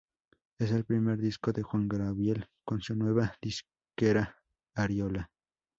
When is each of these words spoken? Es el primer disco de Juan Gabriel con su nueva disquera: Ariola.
Es 0.57 0.71
el 0.71 0.83
primer 0.83 1.19
disco 1.19 1.51
de 1.53 1.61
Juan 1.61 1.87
Gabriel 1.87 2.49
con 2.65 2.81
su 2.81 2.95
nueva 2.95 3.35
disquera: 3.39 4.35
Ariola. 4.73 5.29